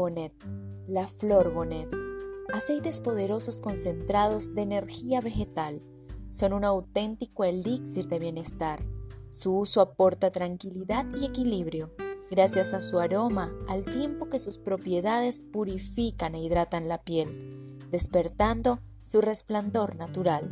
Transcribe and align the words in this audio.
la 0.87 1.07
flor 1.07 1.53
Bonet. 1.53 2.12
Aceites 2.53 2.99
poderosos 2.99 3.61
concentrados 3.61 4.53
de 4.53 4.61
energía 4.61 5.21
vegetal. 5.21 5.81
Son 6.29 6.53
un 6.53 6.63
auténtico 6.63 7.45
elixir 7.45 8.07
de 8.07 8.19
bienestar. 8.19 8.85
Su 9.31 9.57
uso 9.57 9.81
aporta 9.81 10.31
tranquilidad 10.31 11.07
y 11.19 11.25
equilibrio, 11.25 11.95
gracias 12.29 12.75
a 12.75 12.81
su 12.81 12.99
aroma, 12.99 13.51
al 13.67 13.81
tiempo 13.81 14.29
que 14.29 14.37
sus 14.37 14.59
propiedades 14.59 15.41
purifican 15.41 16.35
e 16.35 16.43
hidratan 16.43 16.87
la 16.87 17.03
piel, 17.03 17.79
despertando 17.89 18.81
su 19.01 19.19
resplandor 19.19 19.95
natural. 19.95 20.47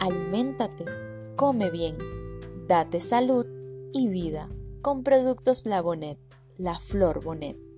Aliméntate, 0.00 0.86
come 1.36 1.70
bien, 1.70 1.98
date 2.66 3.00
salud 3.00 3.44
y 3.92 4.08
vida 4.08 4.48
con 4.80 5.02
productos 5.02 5.66
La 5.66 5.84
la 6.56 6.78
flor 6.78 7.22
Bonet. 7.22 7.73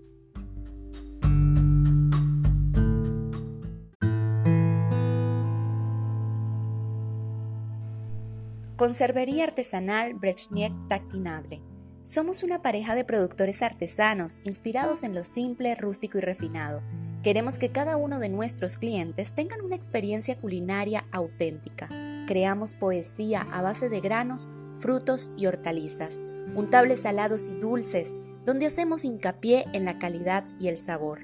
Conservería 8.77 9.45
Artesanal 9.45 10.13
Brechniek 10.13 10.71
Tactinable. 10.87 11.63
Somos 12.03 12.43
una 12.43 12.61
pareja 12.61 12.95
de 12.95 13.07
productores 13.07 13.63
artesanos 13.63 14.41
inspirados 14.45 15.03
en 15.03 15.15
lo 15.15 15.25
simple, 15.25 15.75
rústico 15.75 16.19
y 16.19 16.21
refinado. 16.21 16.83
Queremos 17.23 17.59
que 17.59 17.71
cada 17.71 17.97
uno 17.97 18.19
de 18.19 18.29
nuestros 18.29 18.77
clientes 18.77 19.35
tengan 19.35 19.63
una 19.63 19.77
experiencia 19.77 20.37
culinaria 20.37 21.07
auténtica. 21.11 21.89
Creamos 22.27 22.75
poesía 22.75 23.47
a 23.51 23.63
base 23.63 23.89
de 23.89 24.01
granos, 24.03 24.47
frutos 24.75 25.33
y 25.39 25.47
hortalizas, 25.47 26.23
untables 26.55 27.01
salados 27.01 27.49
y 27.49 27.55
dulces, 27.55 28.15
donde 28.45 28.67
hacemos 28.67 29.07
hincapié 29.07 29.65
en 29.73 29.87
la 29.87 29.99
calidad 29.99 30.45
y 30.61 30.69
el 30.69 30.77
sabor. 30.77 31.21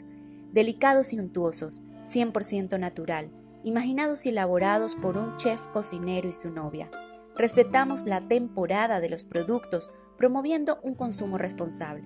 Delicados 0.53 1.12
y 1.12 1.19
untuosos, 1.19 1.82
100% 2.03 2.78
natural, 2.78 3.31
imaginados 3.62 4.25
y 4.25 4.31
elaborados 4.31 4.97
por 4.97 5.19
un 5.19 5.37
chef 5.37 5.60
cocinero 5.69 6.31
y 6.31 6.32
su 6.32 6.50
novia. 6.50 6.88
Respetamos 7.37 8.04
la 8.04 8.20
temporada 8.20 9.00
de 9.00 9.09
los 9.09 9.25
productos, 9.25 9.91
promoviendo 10.16 10.78
un 10.82 10.94
consumo 10.94 11.38
responsable. 11.38 12.04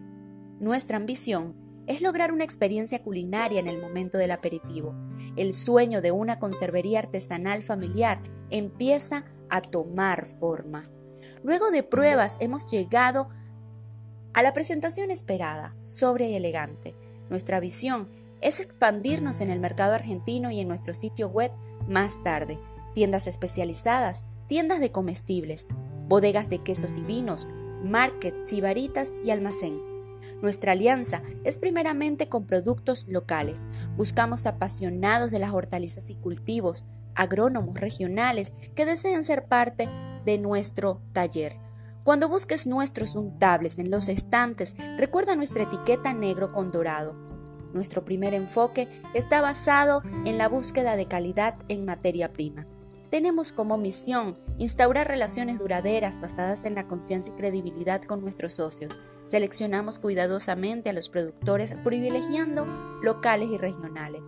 Nuestra 0.60 0.96
ambición 0.96 1.54
es 1.86 2.00
lograr 2.00 2.32
una 2.32 2.44
experiencia 2.44 3.02
culinaria 3.02 3.60
en 3.60 3.66
el 3.66 3.80
momento 3.80 4.18
del 4.18 4.30
aperitivo. 4.30 4.94
El 5.36 5.54
sueño 5.54 6.00
de 6.00 6.12
una 6.12 6.38
conservería 6.38 7.00
artesanal 7.00 7.62
familiar 7.62 8.20
empieza 8.50 9.24
a 9.48 9.60
tomar 9.60 10.26
forma. 10.26 10.88
Luego 11.42 11.70
de 11.70 11.82
pruebas 11.82 12.36
hemos 12.40 12.66
llegado 12.70 13.28
a 14.32 14.42
la 14.42 14.52
presentación 14.52 15.10
esperada, 15.10 15.74
sobria 15.82 16.28
y 16.28 16.34
elegante. 16.34 16.94
Nuestra 17.30 17.60
visión 17.60 18.08
es 18.40 18.60
expandirnos 18.60 19.40
en 19.40 19.50
el 19.50 19.60
mercado 19.60 19.94
argentino 19.94 20.50
y 20.50 20.60
en 20.60 20.68
nuestro 20.68 20.94
sitio 20.94 21.28
web 21.28 21.52
más 21.88 22.22
tarde. 22.22 22.58
Tiendas 22.94 23.26
especializadas, 23.26 24.26
tiendas 24.46 24.80
de 24.80 24.92
comestibles, 24.92 25.66
bodegas 26.08 26.48
de 26.48 26.62
quesos 26.62 26.96
y 26.96 27.02
vinos, 27.02 27.48
markets, 27.82 28.50
sibaritas 28.50 29.12
y 29.24 29.30
almacén. 29.30 29.80
Nuestra 30.42 30.72
alianza 30.72 31.22
es 31.44 31.58
primeramente 31.58 32.28
con 32.28 32.46
productos 32.46 33.08
locales. 33.08 33.64
Buscamos 33.96 34.46
apasionados 34.46 35.30
de 35.30 35.38
las 35.38 35.52
hortalizas 35.52 36.10
y 36.10 36.16
cultivos, 36.16 36.84
agrónomos 37.14 37.78
regionales 37.78 38.52
que 38.74 38.84
deseen 38.84 39.24
ser 39.24 39.46
parte 39.46 39.88
de 40.24 40.38
nuestro 40.38 41.00
taller. 41.12 41.56
Cuando 42.04 42.28
busques 42.28 42.66
nuestros 42.66 43.16
untables 43.16 43.78
en 43.78 43.90
los 43.90 44.08
estantes, 44.08 44.76
recuerda 44.96 45.34
nuestra 45.34 45.64
etiqueta 45.64 46.12
negro 46.12 46.52
con 46.52 46.70
dorado. 46.70 47.16
Nuestro 47.72 48.04
primer 48.04 48.32
enfoque 48.32 48.88
está 49.14 49.40
basado 49.40 50.02
en 50.24 50.38
la 50.38 50.48
búsqueda 50.48 50.96
de 50.96 51.06
calidad 51.06 51.56
en 51.68 51.84
materia 51.84 52.32
prima. 52.32 52.66
Tenemos 53.10 53.52
como 53.52 53.78
misión 53.78 54.36
instaurar 54.58 55.06
relaciones 55.06 55.58
duraderas 55.58 56.20
basadas 56.20 56.64
en 56.64 56.74
la 56.74 56.88
confianza 56.88 57.30
y 57.30 57.34
credibilidad 57.34 58.02
con 58.02 58.20
nuestros 58.20 58.54
socios. 58.54 59.00
Seleccionamos 59.24 59.98
cuidadosamente 59.98 60.90
a 60.90 60.92
los 60.92 61.08
productores 61.08 61.74
privilegiando 61.84 62.66
locales 63.02 63.48
y 63.50 63.58
regionales. 63.58 64.22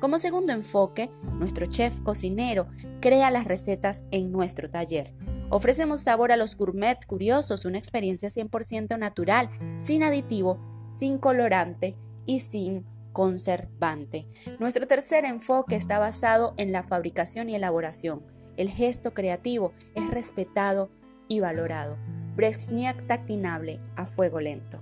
Como 0.00 0.18
segundo 0.18 0.52
enfoque, 0.52 1.10
nuestro 1.38 1.66
chef 1.66 1.98
cocinero 2.00 2.68
crea 3.00 3.30
las 3.30 3.46
recetas 3.46 4.04
en 4.10 4.30
nuestro 4.30 4.68
taller. 4.68 5.12
Ofrecemos 5.50 6.02
sabor 6.02 6.30
a 6.30 6.36
los 6.36 6.56
gourmet 6.56 6.98
curiosos, 7.06 7.64
una 7.64 7.78
experiencia 7.78 8.28
100% 8.28 8.98
natural, 8.98 9.48
sin 9.78 10.02
aditivo, 10.02 10.86
sin 10.90 11.18
colorante 11.18 11.96
y 12.26 12.40
sin 12.40 12.84
conservante. 13.18 14.28
Nuestro 14.60 14.86
tercer 14.86 15.24
enfoque 15.24 15.74
está 15.74 15.98
basado 15.98 16.54
en 16.56 16.70
la 16.70 16.84
fabricación 16.84 17.50
y 17.50 17.56
elaboración. 17.56 18.22
El 18.56 18.68
gesto 18.68 19.12
creativo 19.12 19.72
es 19.96 20.08
respetado 20.08 20.88
y 21.26 21.40
valorado. 21.40 21.98
Brezhniak 22.36 23.08
tactinable 23.08 23.80
a 23.96 24.06
fuego 24.06 24.40
lento. 24.40 24.80